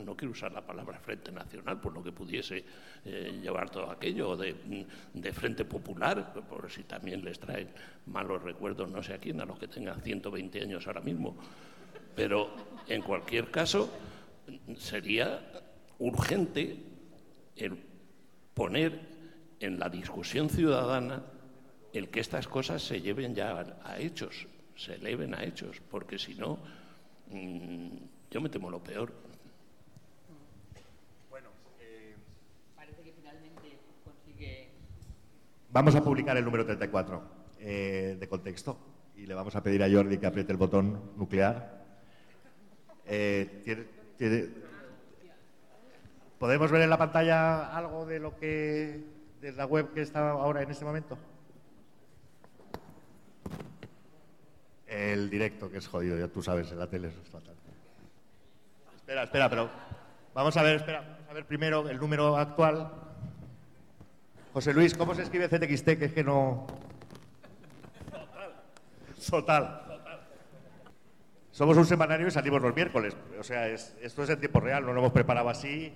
[0.04, 2.64] No quiero usar la palabra Frente Nacional por lo que pudiese
[3.04, 7.68] eh, llevar todo aquello, de, de, Frente Popular, por si también les traen
[8.06, 11.36] malos recuerdos, no sé a quién, a los que tengan 120 años ahora mismo.
[12.14, 12.54] Pero
[12.86, 13.90] en cualquier caso,
[14.78, 15.40] sería
[15.98, 16.78] urgente
[18.54, 19.00] poner
[19.60, 21.22] en la discusión ciudadana
[21.92, 26.34] el que estas cosas se lleven ya a, hechos, se eleven a hechos, porque si
[26.34, 26.83] no, mm,
[28.30, 29.12] yo me temo lo peor.
[31.30, 31.48] Bueno,
[31.80, 32.14] eh,
[32.76, 34.70] parece que finalmente consigue.
[35.70, 37.22] Vamos a publicar el número 34
[37.60, 38.78] eh, de contexto
[39.16, 41.84] y le vamos a pedir a Jordi que apriete el botón nuclear.
[43.06, 43.86] Eh,
[46.38, 49.04] ¿Podemos ver en la pantalla algo de lo que
[49.40, 51.18] de la web que está ahora en este momento?
[54.94, 57.54] El directo, que es jodido, ya tú sabes, en la tele es fatal.
[58.94, 59.68] Espera, espera, pero
[60.32, 62.92] vamos a ver, espera, vamos a ver primero el número actual.
[64.52, 65.98] José Luis, ¿cómo se escribe CTXT?
[65.98, 66.64] Que es que no.
[69.28, 69.80] Total.
[71.50, 73.16] Somos un semanario y salimos los miércoles.
[73.40, 75.92] O sea, esto es en tiempo real, no lo hemos preparado así.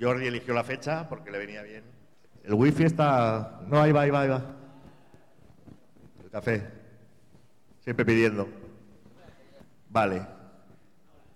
[0.00, 1.82] Jordi eligió la fecha porque le venía bien.
[2.44, 3.60] El wifi está.
[3.66, 4.42] No, ahí va, ahí va, ahí va.
[6.22, 6.83] El café.
[7.84, 8.48] Siempre pidiendo.
[9.90, 10.22] Vale.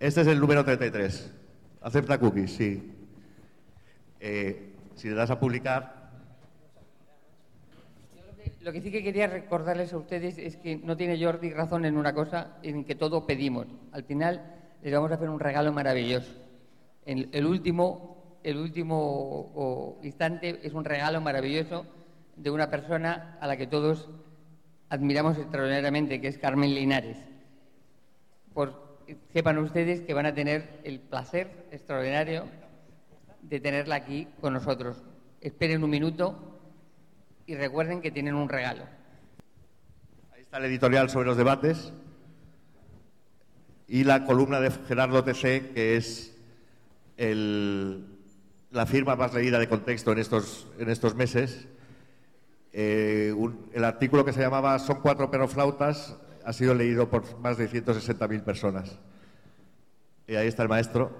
[0.00, 1.30] Este es el número 33.
[1.82, 2.90] Acepta cookies, sí.
[4.18, 6.10] Eh, si le das a publicar.
[8.62, 11.98] Lo que sí que quería recordarles a ustedes es que no tiene Jordi razón en
[11.98, 13.66] una cosa, en que todo pedimos.
[13.92, 16.32] Al final les vamos a hacer un regalo maravilloso.
[17.04, 21.84] En el último, el último instante es un regalo maravilloso
[22.36, 24.08] de una persona a la que todos
[24.90, 27.16] admiramos extraordinariamente, que es Carmen Linares.
[28.54, 28.98] Por,
[29.32, 32.46] sepan ustedes que van a tener el placer extraordinario
[33.42, 35.02] de tenerla aquí con nosotros.
[35.40, 36.60] Esperen un minuto
[37.46, 38.84] y recuerden que tienen un regalo.
[40.34, 41.92] Ahí está el editorial sobre los debates
[43.86, 46.36] y la columna de Gerardo TC, que es
[47.16, 51.66] la firma más leída de contexto en estos, en estos meses
[52.80, 53.34] eh,
[53.72, 58.44] el artículo que se llamaba Son cuatro perroflautas ha sido leído por más de 160.000
[58.44, 59.00] personas.
[60.28, 61.10] Y ahí está el maestro.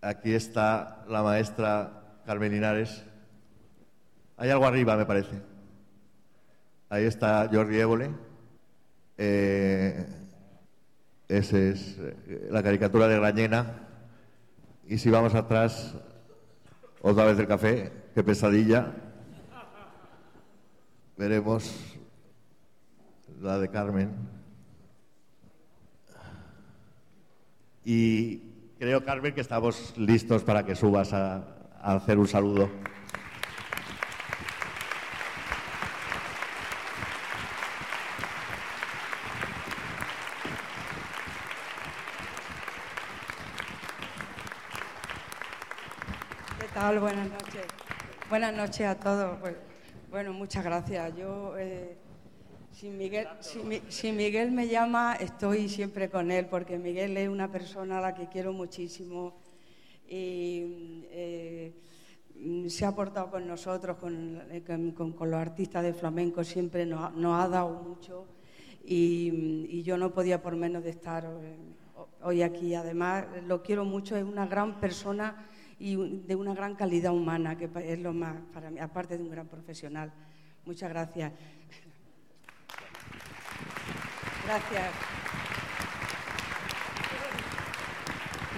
[0.00, 3.02] Aquí está la maestra Carmen Linares.
[4.36, 5.42] Hay algo arriba, me parece.
[6.88, 8.10] Ahí está Jordi Évole.
[9.18, 10.06] Eh,
[11.26, 13.88] esa es eh, la caricatura de Grañena.
[14.86, 15.96] Y si vamos atrás,
[17.00, 18.94] otra vez del café, qué pesadilla
[21.22, 21.72] veremos
[23.40, 24.10] la de Carmen.
[27.84, 28.38] Y
[28.80, 31.44] creo, Carmen, que estamos listos para que subas a,
[31.80, 32.68] hacer un saludo.
[46.58, 46.98] ¿Qué tal?
[46.98, 47.66] Buenas noches.
[48.28, 49.71] Buenas noches a todos.
[50.12, 51.16] Bueno, muchas gracias.
[51.16, 51.96] Yo, eh,
[52.70, 52.90] si,
[54.12, 58.28] Miguel, me llama, estoy siempre con él, porque Miguel es una persona a la que
[58.28, 59.32] quiero muchísimo
[60.06, 61.72] y eh,
[62.68, 63.96] se ha portado con nosotros,
[64.50, 68.26] eh, con, los artistas de flamenco, siempre nos, ha dado mucho
[68.84, 71.26] y, y, yo no podía por menos de estar
[72.22, 72.74] hoy aquí.
[72.74, 75.48] Además, lo quiero mucho, es una gran persona
[75.82, 79.30] y de una gran calidad humana, que es lo más para mí, aparte de un
[79.30, 80.12] gran profesional.
[80.64, 81.32] Muchas gracias.
[84.44, 84.94] Gracias.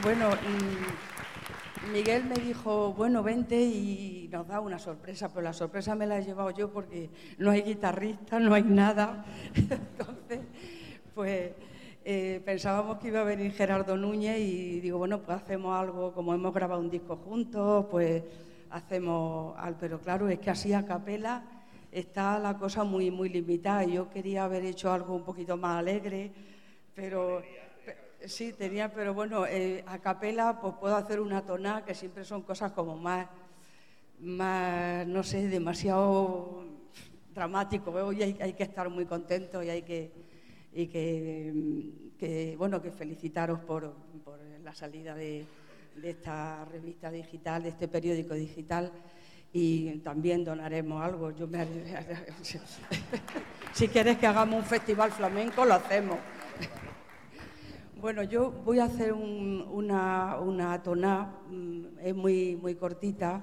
[0.03, 0.29] Bueno,
[1.91, 6.19] Miguel me dijo, bueno, vente y nos da una sorpresa, pero la sorpresa me la
[6.19, 9.25] he llevado yo porque no hay guitarrista, no hay nada.
[9.55, 10.41] Entonces,
[11.15, 11.53] pues
[12.05, 16.35] eh, pensábamos que iba a venir Gerardo Núñez y digo, bueno, pues hacemos algo, como
[16.35, 18.23] hemos grabado un disco juntos, pues
[18.71, 19.79] hacemos algo.
[19.81, 21.45] Pero claro, es que así a capela
[21.91, 23.85] está la cosa muy, muy limitada.
[23.85, 26.31] Yo quería haber hecho algo un poquito más alegre,
[26.95, 27.43] pero
[28.27, 32.41] Sí, tenía, pero bueno, eh, a capela pues puedo hacer una tonada que siempre son
[32.41, 33.29] cosas como más,
[34.19, 36.65] más no sé, demasiado
[37.35, 37.91] dramático.
[37.91, 40.11] Hoy hay, hay que estar muy contento y hay que,
[40.75, 43.93] y que, bueno, que felicitaros por,
[44.25, 45.47] por la salida de,
[46.03, 48.91] esta revista digital, de este periódico digital
[49.53, 51.31] y también donaremos algo.
[51.31, 51.65] Yo me...
[53.73, 56.19] si quieres que hagamos un festival flamenco, lo hacemos.
[58.01, 63.43] Bueno, yo voy a hacer una, una toná, mm, es muy, muy cortita.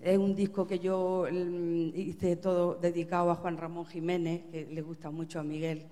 [0.00, 4.82] Es un disco que yo mm, hice todo dedicado a Juan Ramón Jiménez, que le
[4.82, 5.86] gusta mucho a Miguel,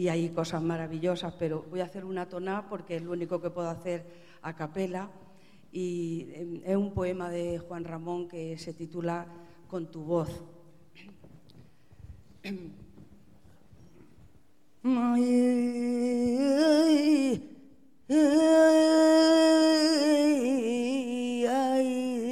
[0.00, 3.50] y hay cosas maravillosas, pero voy a hacer una toná porque es lo único que
[3.50, 4.02] puedo hacer
[4.40, 5.10] a capela.
[5.72, 9.26] Y em, es un poema de Juan Ramón que se titula
[9.68, 10.42] Con tu voz.
[14.82, 15.60] Clavo de
[22.08, 22.29] vir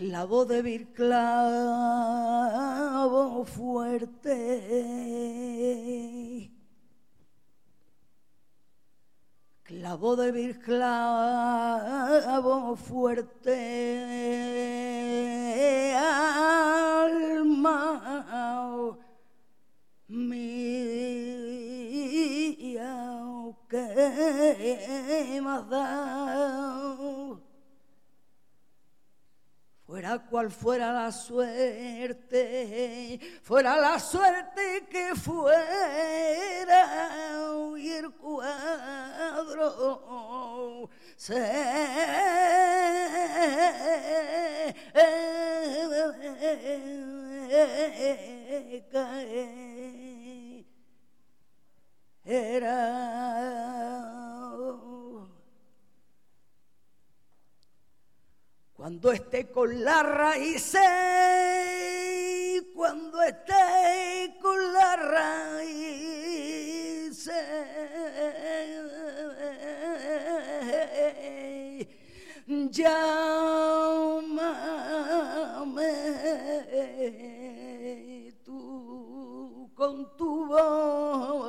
[0.00, 0.46] clavo
[3.44, 4.40] fuerte.
[9.62, 10.16] Clavo
[10.58, 13.52] clavo fuerte
[16.96, 18.16] alma
[20.08, 21.20] mía
[23.68, 27.09] que has dado
[29.90, 32.38] fuera cual fuera la suerte,
[33.42, 35.50] fuera la suerte que fuera
[37.76, 39.68] y el cuadro
[41.16, 41.34] se
[48.92, 50.64] cae.
[52.24, 53.69] Era
[58.80, 60.74] Cuando esté con la raíz,
[62.74, 66.00] cuando esté con la raíz,
[72.70, 73.12] llámame
[78.42, 81.39] tú con tu voz.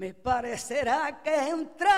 [0.00, 1.92] Me parecerá que entra,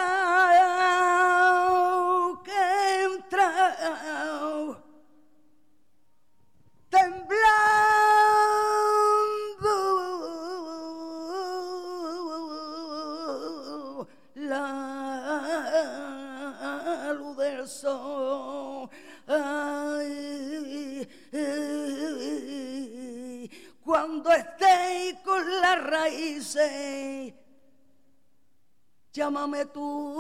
[29.22, 30.11] Llámame tú